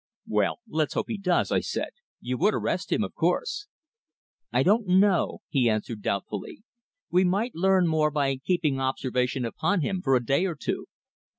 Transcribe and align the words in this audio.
"Well, 0.25 0.61
let's 0.67 0.95
hope 0.95 1.09
he 1.09 1.19
does," 1.19 1.51
I 1.51 1.59
said. 1.59 1.89
"You 2.21 2.35
would 2.39 2.55
arrest 2.55 2.91
him, 2.91 3.03
of 3.03 3.13
course?" 3.13 3.67
"I 4.51 4.63
don't 4.63 4.87
know," 4.87 5.41
he 5.47 5.69
answered 5.69 6.01
doubtfully. 6.01 6.63
"We 7.11 7.23
might 7.23 7.53
learn 7.53 7.85
more 7.85 8.09
by 8.09 8.37
keeping 8.37 8.79
observation 8.79 9.45
upon 9.45 9.81
him 9.81 10.01
for 10.01 10.15
a 10.15 10.25
day 10.25 10.45
or 10.47 10.55
two." 10.55 10.87